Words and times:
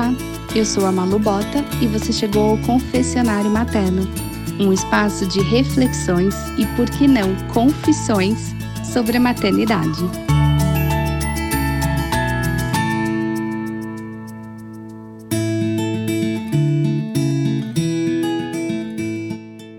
Olá, 0.00 0.14
eu 0.56 0.64
sou 0.64 0.86
a 0.86 0.92
Malu 0.92 1.18
Bota 1.18 1.58
e 1.82 1.86
você 1.86 2.10
chegou 2.10 2.52
ao 2.52 2.58
Confessionário 2.58 3.50
Materno, 3.50 4.08
um 4.58 4.72
espaço 4.72 5.26
de 5.26 5.42
reflexões 5.42 6.34
e, 6.56 6.64
por 6.74 6.88
que 6.88 7.06
não, 7.06 7.36
confissões 7.48 8.54
sobre 8.82 9.18
a 9.18 9.20
maternidade. 9.20 10.00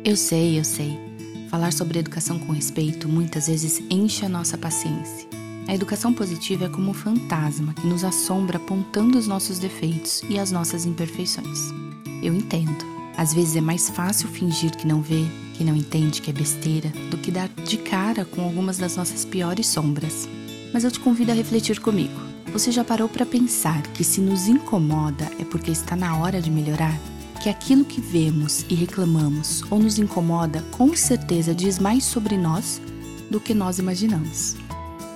Eu 0.05 0.15
sei, 0.15 0.59
eu 0.59 0.63
sei. 0.63 0.99
Falar 1.49 1.73
sobre 1.73 1.97
educação 1.97 2.37
com 2.37 2.51
respeito 2.51 3.09
muitas 3.09 3.47
vezes 3.47 3.81
enche 3.89 4.23
a 4.23 4.29
nossa 4.29 4.55
paciência. 4.55 5.40
A 5.67 5.75
educação 5.75 6.13
positiva 6.13 6.65
é 6.65 6.69
como 6.69 6.91
um 6.91 6.93
fantasma 6.93 7.73
que 7.73 7.87
nos 7.87 8.03
assombra 8.03 8.57
apontando 8.57 9.17
os 9.17 9.27
nossos 9.27 9.59
defeitos 9.59 10.23
e 10.29 10.39
as 10.39 10.51
nossas 10.51 10.85
imperfeições. 10.85 11.69
Eu 12.21 12.33
entendo. 12.33 12.91
Às 13.17 13.33
vezes 13.33 13.55
é 13.55 13.61
mais 13.61 13.89
fácil 13.89 14.27
fingir 14.27 14.75
que 14.75 14.87
não 14.87 15.01
vê, 15.01 15.23
que 15.53 15.63
não 15.63 15.75
entende 15.75 16.21
que 16.21 16.29
é 16.29 16.33
besteira, 16.33 16.89
do 17.09 17.17
que 17.17 17.31
dar 17.31 17.49
de 17.49 17.77
cara 17.77 18.25
com 18.25 18.41
algumas 18.41 18.77
das 18.77 18.95
nossas 18.95 19.23
piores 19.23 19.67
sombras. 19.67 20.27
Mas 20.73 20.83
eu 20.83 20.91
te 20.91 20.99
convido 20.99 21.31
a 21.31 21.35
refletir 21.35 21.79
comigo. 21.79 22.19
Você 22.51 22.71
já 22.71 22.83
parou 22.83 23.07
para 23.07 23.25
pensar 23.25 23.81
que 23.93 24.03
se 24.03 24.19
nos 24.19 24.47
incomoda 24.47 25.29
é 25.39 25.45
porque 25.45 25.71
está 25.71 25.95
na 25.95 26.17
hora 26.17 26.41
de 26.41 26.49
melhorar? 26.49 26.97
Que 27.41 27.49
aquilo 27.49 27.85
que 27.85 28.01
vemos 28.01 28.65
e 28.69 28.75
reclamamos 28.75 29.63
ou 29.69 29.79
nos 29.79 29.97
incomoda 29.97 30.63
com 30.71 30.95
certeza 30.95 31.55
diz 31.55 31.79
mais 31.79 32.03
sobre 32.03 32.37
nós 32.37 32.81
do 33.29 33.39
que 33.39 33.53
nós 33.53 33.79
imaginamos. 33.79 34.57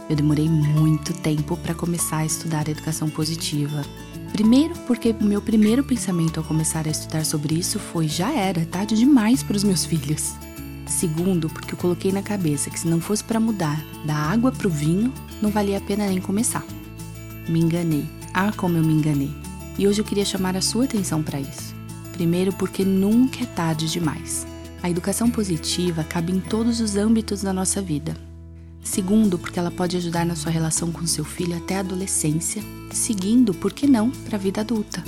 Eu 0.08 0.16
demorei 0.16 0.48
muito 0.48 1.14
tempo 1.14 1.58
para 1.58 1.74
começar 1.74 2.18
a 2.18 2.26
estudar 2.26 2.68
educação 2.70 3.10
positiva. 3.10 3.84
Primeiro, 4.32 4.76
porque 4.86 5.16
o 5.20 5.24
meu 5.24 5.42
primeiro 5.42 5.84
pensamento 5.84 6.40
ao 6.40 6.44
começar 6.44 6.86
a 6.86 6.92
estudar 6.92 7.26
sobre 7.26 7.56
isso 7.56 7.80
foi: 7.80 8.08
já 8.08 8.32
era, 8.32 8.66
tarde 8.66 8.96
demais 8.96 9.42
para 9.42 9.58
os 9.58 9.64
meus 9.64 9.84
filhos. 9.84 10.34
Segundo, 10.86 11.50
porque 11.50 11.74
eu 11.74 11.78
coloquei 11.78 12.12
na 12.12 12.22
cabeça 12.22 12.70
que 12.70 12.80
se 12.80 12.88
não 12.88 13.02
fosse 13.02 13.24
para 13.24 13.40
mudar 13.40 13.84
da 14.06 14.14
água 14.14 14.52
para 14.52 14.68
o 14.68 14.72
vinho, 14.72 15.12
não 15.42 15.50
valia 15.50 15.80
a 15.80 15.82
pena 15.82 16.08
nem 16.08 16.22
começar. 16.22 16.64
Me 17.50 17.60
enganei. 17.60 18.06
Ah, 18.32 18.52
como 18.56 18.78
eu 18.78 18.84
me 18.84 18.94
enganei. 18.94 19.32
E 19.78 19.88
hoje 19.88 20.02
eu 20.02 20.06
queria 20.06 20.26
chamar 20.26 20.56
a 20.56 20.62
sua 20.62 20.86
atenção 20.86 21.24
para 21.24 21.40
isso. 21.40 21.74
Primeiro, 22.14 22.54
porque 22.54 22.86
nunca 22.86 23.44
é 23.44 23.46
tarde 23.48 23.90
demais. 23.90 24.46
A 24.84 24.90
educação 24.90 25.32
positiva 25.32 26.04
cabe 26.04 26.32
em 26.32 26.40
todos 26.40 26.80
os 26.80 26.96
âmbitos 26.96 27.42
da 27.42 27.52
nossa 27.52 27.82
vida, 27.82 28.16
Segundo, 28.86 29.38
porque 29.38 29.60
ela 29.60 29.72
pode 29.72 29.98
ajudar 29.98 30.26
na 30.26 30.36
sua 30.36 30.52
relação 30.52 30.92
com 30.92 31.06
seu 31.08 31.26
filho 31.26 31.58
até 31.58 31.76
a 31.76 31.80
adolescência. 31.80 32.64
Seguindo, 32.94 33.54
por 33.54 33.74
que 33.74 33.88
não, 33.88 34.12
para 34.12 34.38
a 34.38 34.40
vida 34.40 34.62
adulta. 34.62 35.04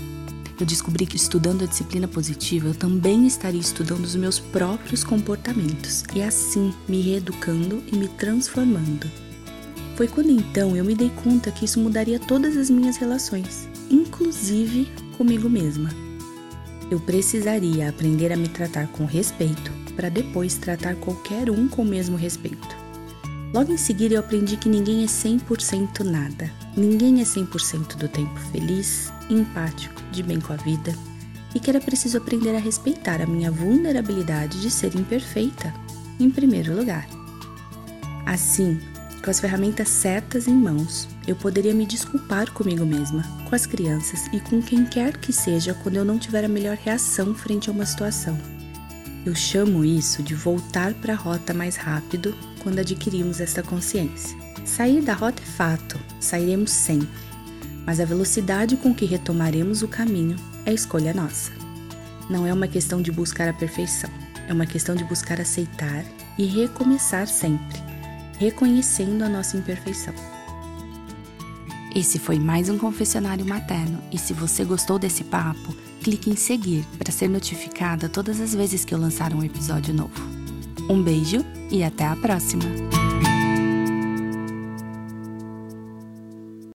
Eu 0.59 0.66
descobri 0.66 1.06
que 1.06 1.16
estudando 1.16 1.64
a 1.64 1.67
disciplina 1.67 2.08
positiva 2.08 2.67
eu 2.67 2.73
também 2.73 3.28
estaria 3.28 3.61
estudando 3.61 4.03
os 4.03 4.16
meus 4.16 4.39
próprios 4.39 5.03
comportamentos 5.03 6.03
e 6.16 6.23
assim 6.23 6.73
me 6.88 7.00
reeducando 7.00 7.83
e 7.92 7.95
me 7.95 8.08
transformando. 8.08 9.09
Foi 9.95 10.08
quando 10.08 10.31
então 10.31 10.75
eu 10.75 10.83
me 10.83 10.95
dei 10.95 11.11
conta 11.23 11.52
que 11.52 11.66
isso 11.66 11.80
mudaria 11.80 12.20
todas 12.20 12.58
as 12.58 12.72
minhas 12.72 12.98
relações, 12.98 13.70
inclusive 13.92 14.92
comigo 15.16 15.48
mesma. 15.48 15.92
Eu 16.89 17.00
precisaria 17.00 17.89
aprender 17.89 18.33
a 18.33 18.38
me 18.38 18.48
tratar 18.48 18.88
com 18.88 19.05
respeito 19.05 19.72
para 19.95 20.09
depois 20.09 20.55
tratar 20.55 20.95
qualquer 20.95 21.52
um 21.52 21.67
com 21.67 21.83
o 21.83 21.86
mesmo 21.86 22.17
respeito. 22.17 22.87
Logo 23.53 23.72
em 23.72 23.78
seguida 23.78 24.16
eu 24.16 24.20
aprendi 24.20 24.58
que 24.58 24.70
ninguém 24.70 25.03
é 25.03 25.08
100% 25.08 26.02
nada. 26.02 26.52
Ninguém 26.76 27.22
é 27.22 27.23
100% 27.23 27.95
do 27.95 28.08
tempo 28.08 28.39
feliz, 28.52 29.12
empático, 29.30 30.02
de 30.12 30.22
bem 30.22 30.39
com 30.39 30.54
a 30.54 30.58
vida 30.58 30.94
e 31.56 31.59
que 31.59 31.70
era 31.70 31.81
preciso 31.81 32.17
aprender 32.17 32.56
a 32.56 32.59
respeitar 32.59 33.22
a 33.22 33.26
minha 33.26 33.50
vulnerabilidade 33.50 34.62
de 34.62 34.70
ser 34.70 34.95
imperfeita, 34.95 35.73
em 36.20 36.30
primeiro 36.30 36.76
lugar. 36.76 37.08
Assim, 38.26 38.80
com 39.23 39.32
as 39.32 39.39
ferramentas 39.39 39.89
certas 39.89 40.48
em 40.48 40.54
mãos, 40.54 41.08
eu 41.27 41.36
poderia 41.36 41.73
me 41.73 41.86
desculpar 41.86 42.52
comigo 42.52 42.86
mesma, 42.86 43.23
com 43.49 43.55
as 43.55 43.66
crianças 43.66 44.27
e 44.32 44.39
com 44.39 44.61
quem 44.61 44.86
quer 44.86 45.17
que 45.17 45.33
seja 45.33 45.73
quando 45.73 45.95
eu 45.95 46.05
não 46.05 46.20
tiver 46.20 46.45
a 46.45 46.49
melhor 46.49 46.77
reação 46.77 47.33
frente 47.33 47.70
a 47.70 47.73
uma 47.73 47.86
situação. 47.86 48.38
Eu 49.27 49.36
chamo 49.36 49.83
isso 49.83 50.23
de 50.23 50.33
voltar 50.33 50.93
para 50.93 51.11
a 51.11 51.17
rota 51.17 51.54
mais 51.54 51.76
rápido 51.76 52.33
quando 52.64 52.80
adquirimos 52.80 53.42
esta 53.42 53.61
consciência. 53.61 54.38
Sair 54.64 55.02
da 55.02 55.14
rota 55.14 55.43
é 55.43 55.45
fato, 55.45 55.99
sairemos 56.17 56.71
sempre, 56.71 57.10
mas 57.86 57.99
a 57.99 58.05
velocidade 58.05 58.77
com 58.77 58.95
que 58.95 59.04
retomaremos 59.04 59.82
o 59.82 59.87
caminho 59.89 60.37
é 60.66 60.73
escolha 60.73 61.14
nossa. 61.14 61.52
Não 62.30 62.48
é 62.48 62.54
uma 62.54 62.70
questão 62.70 63.02
de 63.02 63.11
buscar 63.11 63.49
a 63.49 63.54
perfeição, 63.54 64.10
é 64.48 64.54
uma 64.54 64.66
questão 64.66 64.95
de 64.95 65.04
buscar 65.04 65.42
aceitar 65.42 66.05
e 66.37 66.45
recomeçar 66.45 67.27
sempre, 67.27 67.83
reconhecendo 68.39 69.23
a 69.23 69.27
nossa 69.27 69.58
imperfeição. 69.58 70.14
Esse 71.93 72.17
foi 72.17 72.39
mais 72.39 72.70
um 72.70 72.77
confessionário 72.77 73.45
materno 73.45 74.02
e 74.10 74.17
se 74.17 74.32
você 74.32 74.64
gostou 74.64 74.98
desse 74.98 75.26
papo, 75.26 75.76
clique 76.04 76.30
em 76.30 76.36
seguir 76.36 76.86
para 76.98 77.12
ser 77.12 77.28
notificada 77.28 78.10
todas 78.10 78.40
as 78.40 78.54
vezes 78.54 78.86
que 78.86 78.94
eu 78.94 79.00
lançar 79.00 79.34
um 79.34 79.44
episódio 79.44 79.94
novo. 79.94 80.22
Um 80.90 81.02
beijo 81.02 81.46
e 81.70 81.84
até 81.84 82.06
a 82.06 82.16
próxima! 82.16 83.07